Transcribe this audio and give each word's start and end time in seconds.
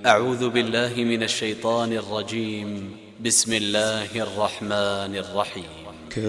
أعوذ 0.00 0.48
بالله 0.48 0.94
من 0.96 1.22
الشيطان 1.22 1.92
الرجيم. 1.92 2.96
بسم 3.24 3.52
الله 3.52 4.22
الرحمن 4.22 5.16
الرحيم. 5.16 5.62
كافها 6.10 6.26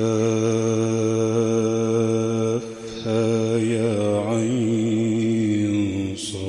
يا 3.57 4.19
عين 4.29 6.15
صاد. 6.15 6.45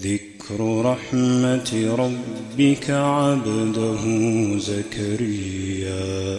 ذكر 0.00 0.82
رحمة 0.84 1.96
ربك 1.98 2.90
عبده 2.90 4.04
زكريا. 4.58 6.38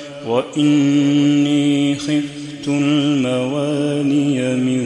وإني 0.27 1.95
خفت 1.95 2.67
المواني 2.67 4.55
من 4.55 4.81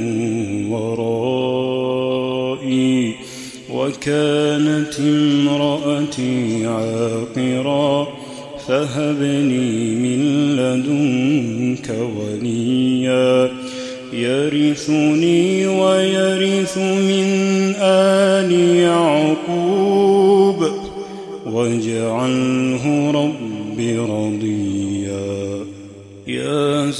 ورائي 0.72 2.06
وكانت 3.74 5.00
امرأتي 5.00 6.66
عاقرا 6.66 8.08
فهب 8.68 9.22
لي 9.22 9.96
من 9.96 10.56
لدنك 10.56 11.96
وليا 12.18 13.52
يرثني 14.14 15.68
ويرث 15.68 16.78
من 16.78 17.26
آل 17.80 18.52
يعقوب 18.76 19.95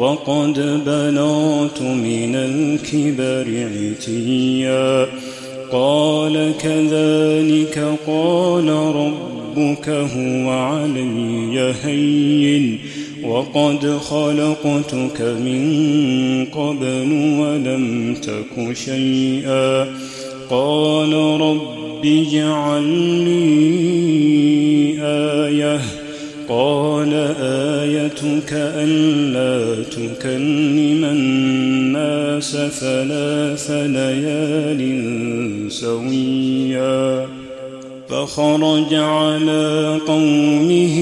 وقد 0.00 0.82
بلغت 0.86 1.82
من 1.82 2.34
الكبر 2.34 3.68
عتيا. 3.76 5.06
قال 5.72 6.52
كذلك 6.58 7.98
قال 8.06 8.68
ربك 8.68 9.88
هو 9.88 10.50
علي 10.50 11.74
هين. 11.82 12.78
وقد 13.24 13.98
خلقتك 13.98 15.20
من 15.20 16.44
قبل 16.44 17.12
ولم 17.40 18.14
تك 18.14 18.72
شيئا. 18.72 19.86
قال 20.50 21.12
رب 21.40 22.04
اجعل 22.04 22.84
لي 23.24 23.36
آية. 25.00 25.80
قال 26.48 27.12
آيتك 27.40 28.52
ألا 28.52 29.82
تكلم 29.82 31.04
الناس 31.04 32.50
ثلاث 32.52 33.70
ليال 33.70 34.82
سويا. 35.72 37.26
فخرج 38.08 38.94
على 38.94 39.98
قومه 40.06 40.96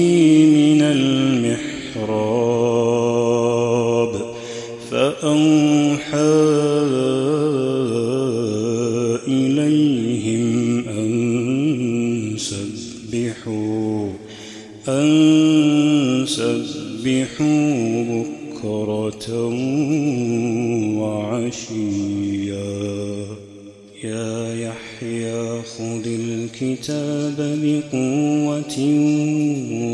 من 0.45 0.81
المحراب 0.81 2.25
فأوحى 4.91 6.44
الكتاب 26.61 27.35
بقوة 27.37 28.77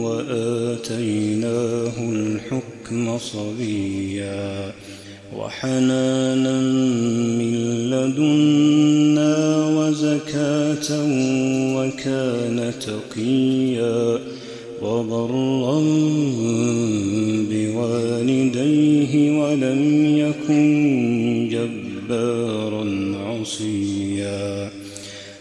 وآتيناه 0.03 1.93
الحكم 1.99 3.17
صبيا 3.17 4.73
وحنانا 5.37 6.61
من 7.39 7.53
لدنا 7.89 9.35
وزكاة 9.67 10.89
وكان 11.75 12.73
تقيا 12.79 14.19
وبرا 14.81 15.81
بوالديه 17.49 19.13
ولم 19.39 19.81
يكن 20.17 20.65
جبارا 21.51 22.85
عصيا 23.17 24.80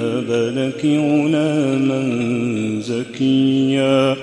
لأهب 0.00 0.30
لك 0.56 0.84
غلاما 0.84 2.00
زكيا 2.80 4.16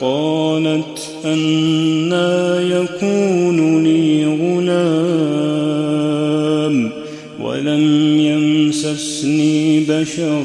قالت 0.00 1.10
أنا 1.24 2.60
يكون 2.62 3.84
لي 3.84 4.26
غلام 4.26 5.36
ولم 7.40 8.18
يمسسني 8.20 9.80
بشر 9.80 10.42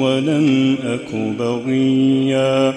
ولم 0.00 0.76
أك 0.84 1.14
بغيا 1.38 2.74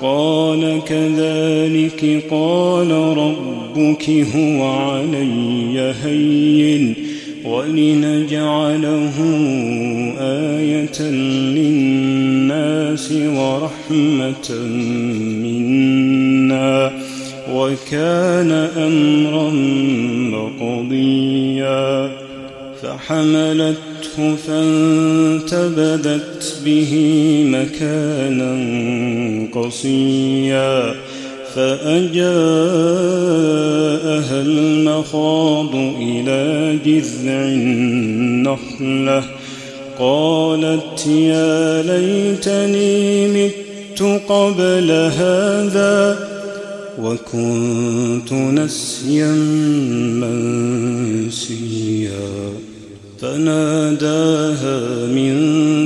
قال 0.00 0.80
كذلك 0.86 2.22
قال 2.30 2.90
ربك 2.92 4.10
هو 4.10 4.64
علي 4.64 5.94
هين 6.04 6.94
ولنجعله 7.44 9.18
للناس 11.56 13.12
ورحمة 13.12 14.50
منا 15.42 16.92
وكان 17.54 18.52
أمرا 18.76 19.50
مقضيا 20.36 22.10
فحملته 22.82 24.36
فانتبذت 24.46 26.42
به 26.64 26.92
مكانا 27.46 28.52
قصيا 29.52 30.94
فأجاءها 31.54 32.28
المخاض 34.42 35.74
إلى 36.00 36.78
جذع 36.86 37.32
النخلة 37.32 39.24
قالت 39.98 41.06
يا 41.06 41.82
ليتني 41.82 43.28
مت 43.28 44.02
قبل 44.28 44.90
هذا 44.90 46.28
وكنت 47.02 48.32
نسيا 48.32 49.32
منسيا. 50.22 52.08
فناداها 53.20 54.80
من 55.06 55.34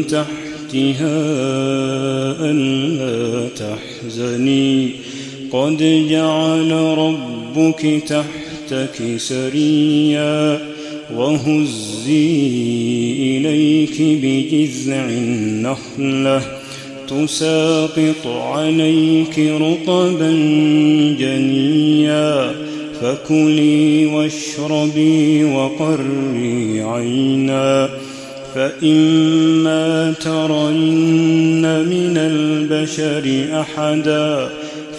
تحتها 0.06 1.18
ألا 2.40 3.48
تحزني. 3.48 4.90
قد 5.52 6.06
جعل 6.10 6.72
ربك 6.98 8.02
تحتك 8.08 9.16
سريا 9.16 10.60
وهزي 12.02 13.12
إليك 13.18 13.96
بجذع 14.00 15.04
النخلة 15.04 16.42
تساقط 17.08 18.26
عليك 18.26 19.38
رطبا 19.38 20.30
جنيا 21.18 22.52
فكلي 23.00 24.06
واشربي 24.06 25.44
وقري 25.44 26.82
عينا 26.82 27.88
فإما 28.54 30.14
ترين 30.20 31.62
من 31.62 32.16
البشر 32.16 33.46
أحدا 33.60 34.50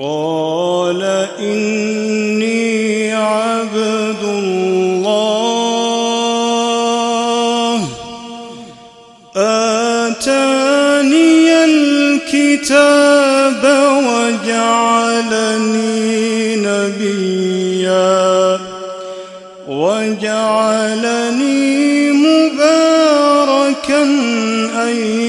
قال 0.00 1.02
إني 1.38 3.12
عبد 3.12 4.22
الله. 4.22 5.10
آتاني 9.36 11.64
الكتاب 11.64 13.62
وجعلني 14.08 15.76
نبيا. 16.56 18.58
وجعلني 19.68 21.60
مباركا 22.12 24.02
أينما 24.86 25.19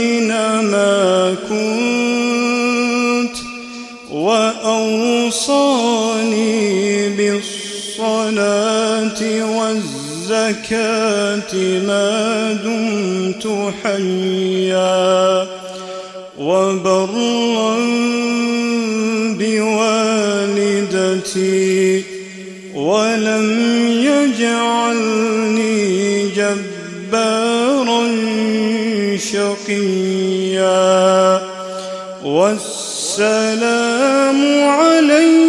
ما 10.73 12.53
دمت 12.63 13.73
حيا 13.83 15.47
وبرا 16.39 17.75
بوالدتي 20.62 22.03
ولم 22.75 23.47
يجعلني 24.01 25.77
جبارا 26.29 28.01
شقيا 29.17 30.71
والسلام 32.25 33.59
علي 34.63 35.40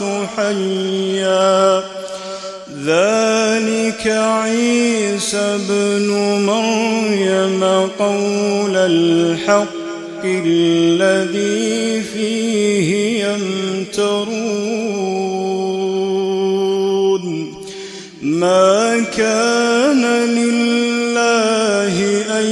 أبعث 0.00 0.28
حيا. 0.36 1.82
ذلك 2.84 4.06
عيسى 4.06 5.36
ابن 5.36 6.08
مريم 6.46 7.64
قول 7.98 8.76
الحق 8.76 10.24
الذي 10.24 12.02
فيه 12.02 13.24
يمترون. 13.24 14.40
ما 18.22 19.04
كان 19.16 20.04
لله 20.28 21.96
أن 22.38 22.46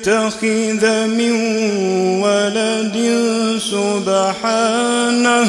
يتخذ 0.00 1.06
من 1.06 1.32
ولد 2.22 2.96
سبحانه 3.58 5.48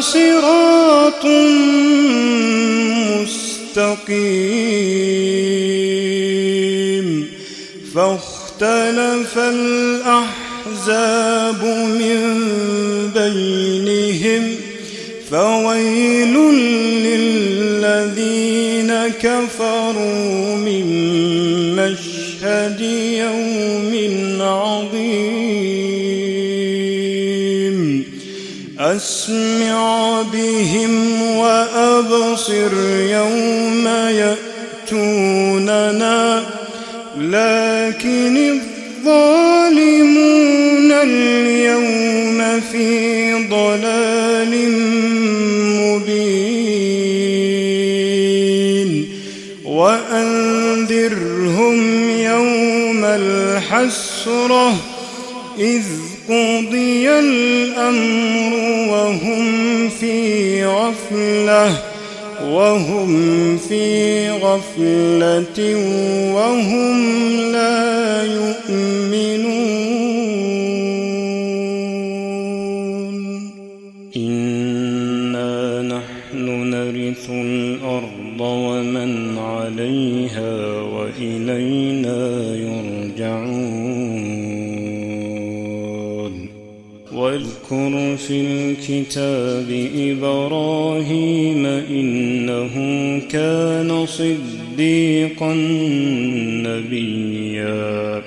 صراط 0.00 1.24
مستقيم. 3.20 4.48
فاختلف 7.94 9.38
الأحزاب 9.38 10.44
من 12.00 12.20
بينهم 13.14 14.44
فويل 15.30 16.34
للذين 17.84 18.92
كفروا 19.22 20.57
أسمع 28.96 30.22
بهم 30.22 31.22
وأبصر 31.22 32.72
يوم 33.00 33.86
يأتوننا. 34.88 36.44
لكن 37.18 38.60
الظالمون 39.06 40.92
اليوم 40.92 42.60
في 42.72 43.34
ضلال 43.50 44.52
مبين. 45.80 46.48
وأنذرهم 49.64 50.98
يوم 52.10 53.04
الحسرة 53.04 54.76
إذ 55.58 55.84
قضي 56.28 57.10
الأمر 57.10 58.52
وهم 58.92 59.88
في 59.88 60.64
غفلة 60.64 61.72
وهم 62.44 63.58
في 63.58 64.30
غفلة 64.30 65.76
وهم 66.34 66.96
لا 67.52 68.22
يؤمنون 68.24 69.57
واذكر 87.70 88.16
في 88.16 88.40
الكتاب 88.40 89.88
إبراهيم 89.96 91.66
إنه 91.66 92.74
كان 93.30 94.06
صديقا 94.06 95.54
نبيا. 96.64 98.22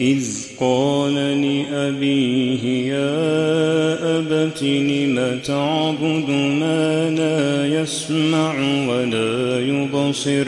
إذ 0.00 0.24
قال 0.60 1.14
لأبيه 1.14 2.92
يا 2.92 4.18
أبت 4.18 4.62
لم 4.62 5.38
تعبد 5.46 6.30
ما 6.60 7.10
لا 7.10 7.66
يسمع 7.80 8.54
ولا 8.88 9.60
يبصر 9.60 10.46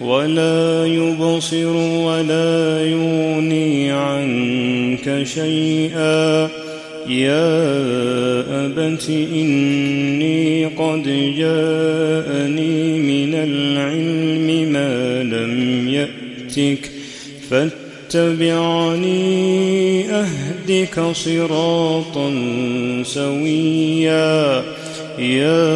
ولا 0.00 0.86
يبصر 0.86 1.76
ولا 2.06 2.86
يغني 2.86 3.90
عنك 3.90 5.22
شيئا. 5.24 6.61
يا 7.08 8.66
أبت 8.66 9.10
إني 9.10 10.64
قد 10.64 11.02
جاءني 11.36 12.98
من 12.98 13.34
العلم 13.34 14.72
ما 14.72 15.22
لم 15.22 15.88
يأتك 15.88 16.90
فاتبعني 17.50 19.12
أهدك 20.10 21.00
صراطا 21.12 22.32
سويا. 23.04 24.62
يا 25.18 25.72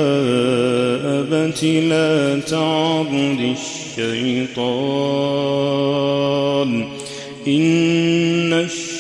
أبت 1.21 1.65
لا 1.65 2.41
تعبد 2.41 3.55
الشيطان 3.97 4.77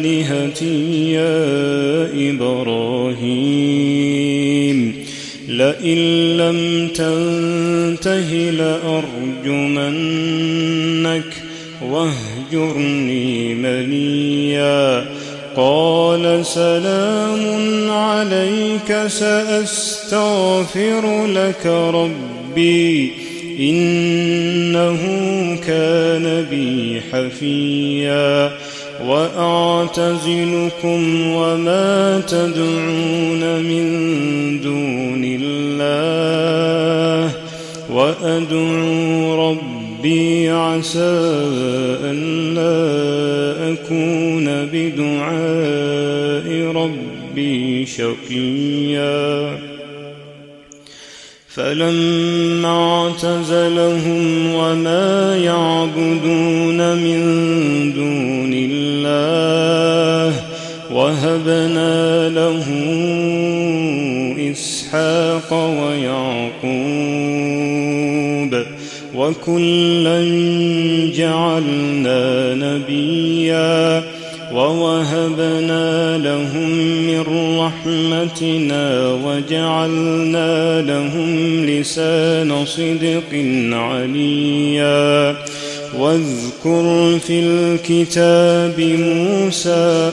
آلهتي 0.00 1.12
يا 1.12 2.08
إبراهيم 2.30 3.18
لئن 5.48 5.98
لم 6.36 6.88
تنته 6.88 8.50
لأرجمنك 8.50 9.82
واهجرني 11.82 13.54
مليا. 13.54 15.06
قال 15.56 16.46
سلام 16.46 17.90
عليك 17.90 19.06
سأستغفر 19.06 20.46
لك 21.26 21.66
ربي 21.66 23.12
إنه 23.60 24.98
كان 25.66 26.46
بي 26.50 27.00
حفيا. 27.12 28.50
وأعتزلكم 29.06 31.00
وما 31.26 32.20
تدعون 32.28 33.62
من 33.62 33.86
دون 34.60 35.22
الله 35.40 37.34
وأدعو 37.90 39.50
ربي 39.50 40.50
عسى 40.50 41.20
ألا 42.04 42.80
أكون 43.72 44.46
بدعاء 44.72 46.48
ربي 46.72 47.86
شقيا. 47.86 49.58
فلما 51.48 53.04
اعتزلهم 53.08 54.54
وما 54.54 55.36
يعبدون 55.36 56.19
وهبنا 61.20 62.28
له 62.28 62.64
إسحاق 64.52 65.52
ويعقوب 65.52 66.62
وكلا 69.14 70.20
جعلنا 71.14 72.54
نبيا 72.54 74.04
ووهبنا 74.54 76.18
لهم 76.18 76.70
من 77.06 77.24
رحمتنا 77.58 79.12
وجعلنا 79.24 80.82
لهم 80.82 81.64
لسان 81.66 82.64
صدق 82.64 83.32
عليا 83.72 85.36
واذكر 85.98 87.18
في 87.26 87.40
الكتاب 87.40 88.80
موسى 88.80 90.12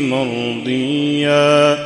مرضيا. 0.00 1.78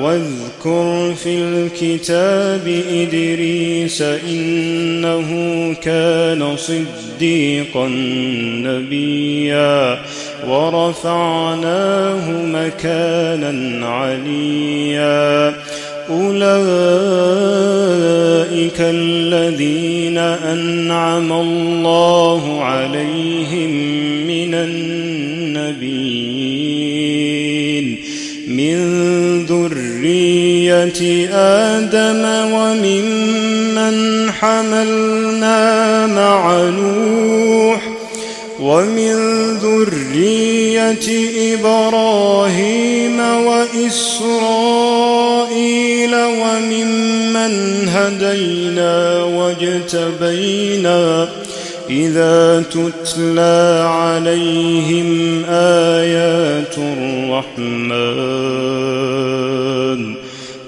واذكر 0.00 1.14
في 1.22 1.38
الكتاب 1.38 2.82
إدريس 2.90 4.02
إنه 4.02 5.30
كان 5.82 6.56
صديقا 6.56 7.88
نبيا. 8.64 9.98
ورفعناه 10.48 12.30
مكانا 12.30 13.86
عليا. 13.86 15.54
أولئك 16.10 16.56
الذين 18.80 20.18
أنعم 20.18 21.32
الله 21.32 22.62
عليهم 22.62 23.70
من 24.26 24.54
النبيين. 24.54 26.25
ذرية 29.48 31.28
آدم 31.32 32.22
وممن 32.52 33.96
حملنا 34.32 36.06
مع 36.06 36.40
نوح 36.62 37.80
ومن 38.60 39.14
ذرية 39.58 41.08
إبراهيم 41.54 43.20
وإسرائيل 43.20 44.66
وممن 46.14 47.52
هدينا 47.88 49.22
واجتبينا 49.24 51.02
إذا 51.90 52.64
تتلى 52.70 53.86
عليهم 53.88 55.44
آيات 55.50 56.78
الرحمن. 56.78 57.96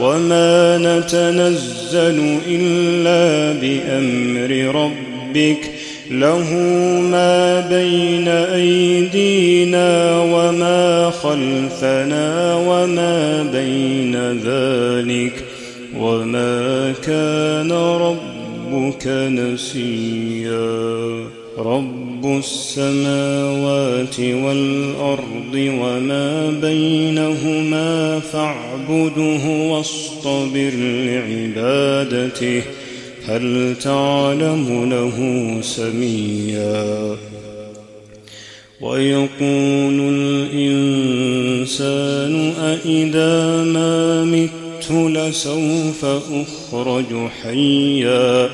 وما 0.00 0.78
نتنزل 0.78 2.38
إلا 2.46 3.52
بأمر 3.60 4.80
ربك 4.80 5.70
له 6.10 6.54
ما 7.00 7.60
بين 7.60 8.28
أيدينا 8.28 10.20
وما 10.20 11.10
خلفنا 11.10 12.54
وما 12.54 13.42
بين 13.42 14.16
ذلك 14.16 15.44
وما 15.98 16.92
كان 17.06 17.72
ربك 17.72 19.06
نسيا 19.06 20.64
رب 21.58 22.38
السماوات 22.38 24.20
والأرض 24.20 25.54
وما 25.54 26.50
بينهما 26.50 28.20
فاعبده 28.20 29.48
واصطبر 29.48 30.70
لعبادته 30.76 32.62
هل 33.26 33.74
تعلم 33.82 34.90
له 34.90 35.58
سميا؟ 35.62 37.16
ويقول 38.80 40.00
الإنسان 40.54 41.84
أإذا 42.60 43.64
ما 43.64 44.24
مت 44.24 44.90
لسوف 44.90 46.04
أخرج 46.04 47.28
حيا؟ 47.42 48.50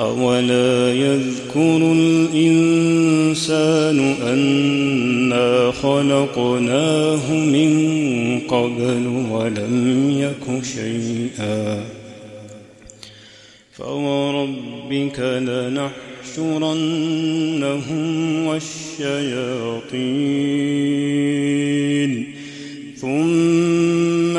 أولا 0.00 0.94
يذكر 0.94 1.92
الإنسان 1.92 3.98
أنا 4.22 5.70
خلقناه 5.70 7.32
من 7.32 8.40
قبل 8.48 9.06
ولم 9.30 10.10
يك 10.10 10.64
شيئا. 10.64 11.84
فوربك 13.72 15.20
لنحشرنهم 15.20 15.96
والشياطين 18.46 19.94
ثم 22.96 24.38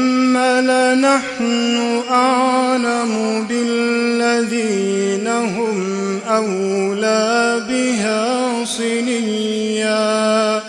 لنحن 0.59 2.01
أعلم 2.11 3.45
بالذين 3.49 5.27
هم 5.27 6.19
أولى 6.29 7.61
بها 7.69 8.51
صليا. 8.65 10.61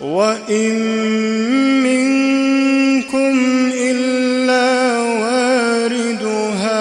وإن 0.00 0.74
منكم 1.82 3.38
إلا 3.74 4.98
واردها. 4.98 6.78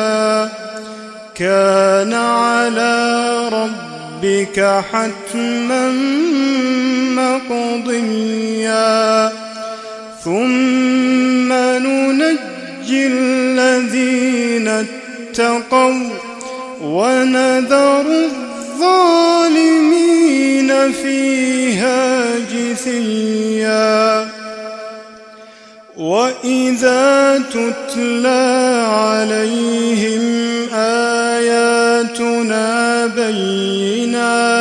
كان 1.36 2.13
على 2.13 3.25
ربك 3.49 4.84
حتما 4.91 5.89
مقضيا. 7.15 9.32
ثم 10.23 11.37
ننجي 12.11 13.07
الذين 13.07 14.67
اتقوا 14.67 16.09
ونذر 16.81 18.05
الظالمين 18.79 20.69
فيها 20.91 22.25
جثيا. 22.53 24.27
وإذا 25.97 27.41
تتلى 27.49 28.85
عليهم 28.89 30.23
آياتنا 30.73 31.85
بينات 33.05 34.57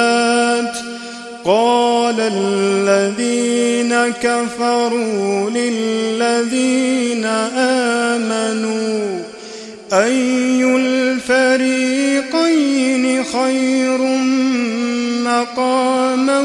قال 1.47 2.17
الذين 2.19 3.95
كفروا 4.23 5.51
للذين 5.51 7.25
آمنوا 8.15 9.21
أي 9.93 10.65
الفريقين 10.77 12.25
خير 13.25 13.99
مقاما 15.23 16.41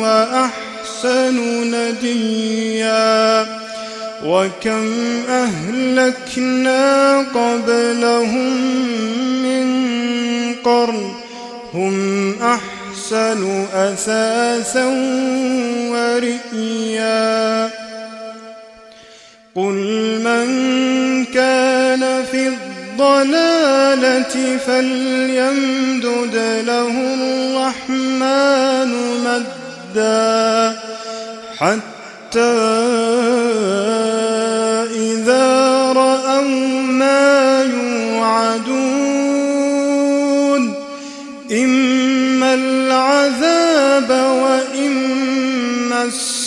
وأحسن 0.00 1.36
نديا؟ 1.74 3.60
وكم 4.26 4.92
أهلكنا 5.28 7.18
قبلهم 7.18 8.56
من 9.42 9.66
قرن 10.64 11.29
هم 11.74 12.34
أحسن 12.42 13.64
أثاثا 13.74 14.84
ورئيا. 15.90 17.70
قل 19.54 19.74
من 20.24 20.46
كان 21.24 22.24
في 22.30 22.48
الضلالة 22.48 24.58
فليمدد 24.66 26.34
له 26.66 27.14
الرحمن 27.14 28.90
مدا 29.24 30.76
حتى 31.58 32.79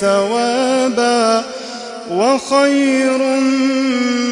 ثوابا 0.00 1.44
وخير 2.10 3.18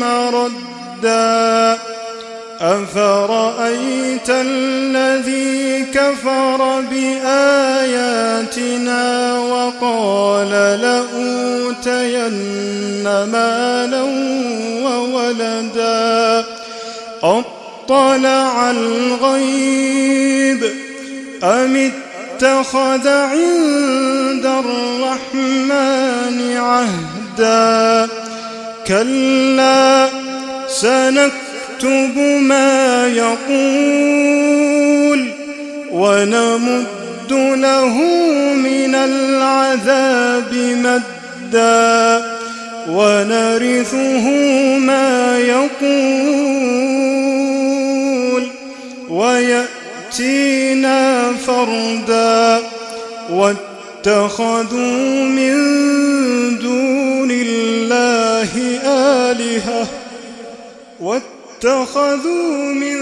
مردا. 0.01 1.79
أفرأيت 2.61 4.31
الذي 4.31 5.85
كفر 5.95 6.81
بآياتنا 6.91 8.19
وقال 9.39 10.51
لأوتين 10.81 12.25
مالا 13.05 14.03
وولدا. 14.85 16.45
أطلع 17.23 18.71
الغيب 18.71 20.63
أم 21.45 21.77
اتخذ 22.37 23.09
عند 23.09 24.47
الرحمن 24.65 26.39
عهدا. 26.57 28.09
كلا 28.87 30.09
سنكتب 30.69 32.19
ما 32.41 33.07
يقول 33.07 34.37
ونمد 35.93 37.33
له 37.33 37.95
من 38.55 38.95
العذاب 38.95 40.55
مدا. 40.55 42.37
ونرثه 42.91 44.31
ما 44.79 45.39
يقول 45.39 46.57
ويأتينا 50.21 51.33
فردا 51.33 52.63
واتخذوا 53.31 55.25
من 55.25 55.55
دون 56.59 57.31
الله 57.31 58.81
آلهة 59.31 59.87
واتخذوا 61.01 62.73
من 62.75 62.97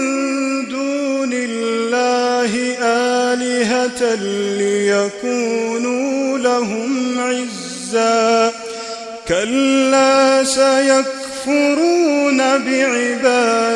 دون 0.69 1.33
الله 1.33 2.75
آلهة 2.81 4.15
ليكونوا 4.57 6.37
لهم 6.37 7.19
عزا 7.19 8.51
كلا 9.27 10.43
سيكفرون 10.43 12.37
بعبادتهم 12.57 13.75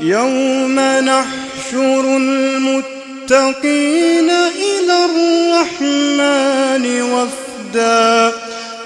يوم 0.00 0.80
نحشر 0.80 2.16
المتقين 2.16 4.30
إلى 4.30 5.04
الرحمن 5.04 7.02
وفدا 7.02 8.32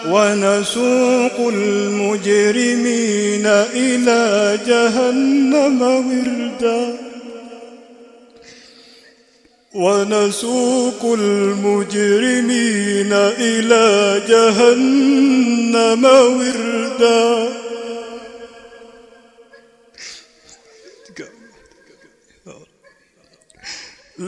ونسوق 0.08 1.38
المجرمين 1.54 3.46
إلى 3.74 4.58
جهنم 4.66 5.82
وردا 5.82 6.96
ونسوق 9.74 11.14
المجرمين 11.18 13.12
إلى 13.38 14.20
جهنم 14.28 16.04
وردا 16.04 17.48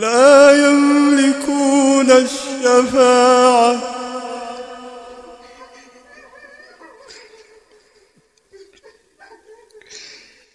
لا 0.04 0.66
يملكون 0.66 2.10
الشفاعة. 2.10 3.80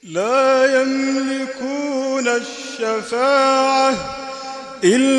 لا 0.04 0.82
يملكون 0.82 2.28
الشفاعة 2.28 3.94
إلا 4.84 5.19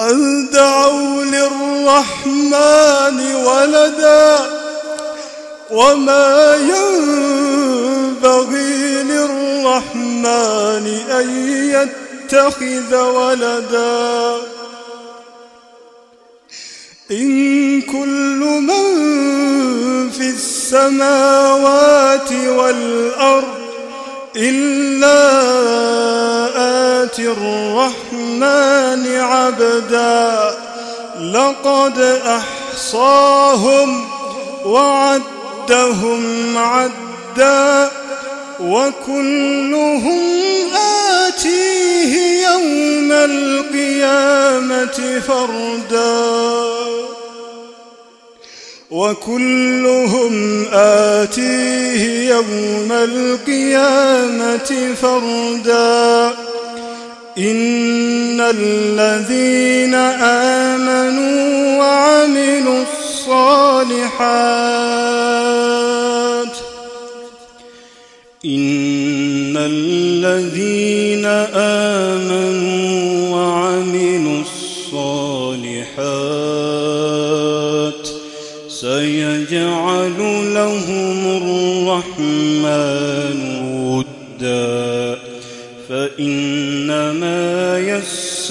أن 0.00 0.48
دعوا 0.52 1.24
للرحمن 1.24 3.18
ولدا 3.34 4.38
وما 5.70 6.56
ينبغي 6.56 7.42
للرحمن 9.02 10.86
أن 11.10 11.28
يتخذ 11.72 12.94
ولدا 12.96 14.36
إن 17.10 17.80
كل 17.82 18.38
من 18.68 18.84
في 20.10 20.30
السماوات 20.30 22.32
والأرض 22.32 23.62
إلا 24.36 25.22
آتي 27.04 27.26
الرحمن 27.28 28.11
عبدا 29.06 30.54
لقد 31.20 32.20
أحصاهم 32.26 34.04
وعدهم 34.64 36.58
عدا 36.58 37.90
وكلهم 38.60 40.22
آتيه 41.26 42.42
يوم 42.44 43.12
القيامة 43.12 45.20
فردا. 45.28 46.32
وكلهم 48.90 50.66
آتيه 50.72 52.30
يوم 52.30 52.92
القيامة 52.92 54.70
فردا. 55.02 56.32
إن 57.38 58.40
الذين 58.40 59.94
آمنوا 60.74 61.78
وعملوا 61.78 62.82
الصالحات 62.82 64.12
إن 68.44 69.56
الذين 69.56 71.24
آمنوا 71.54 73.30
وعملوا 73.30 74.40
الصالحات 74.40 75.32
سيجعل 78.68 80.18
لهم 80.54 81.26
الرحمن 81.36 82.51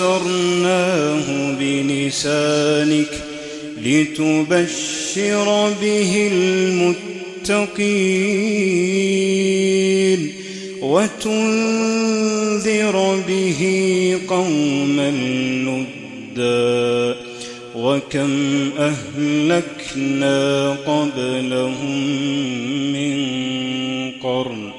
يسرناه 0.01 1.53
بلسانك 1.59 3.13
لتبشر 3.85 5.73
به 5.81 6.29
المتقين 7.41 7.81
وتنذر 10.81 12.15
به 13.27 13.61
قوما 14.27 15.11
لدا 15.67 17.15
وكم 17.75 18.69
أهلكنا 18.79 20.71
قبلهم 20.71 21.99
من 22.93 23.13
قرن 24.23 24.71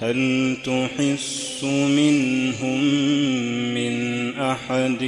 هل 0.00 0.56
تحس 0.64 1.64
منهم 1.64 2.84
من 2.84 3.61
أحد 4.52 5.02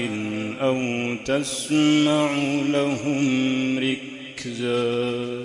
أو 0.61 0.79
تسمع 1.25 2.31
لهم 2.69 3.79
ركزاً. 3.79 5.44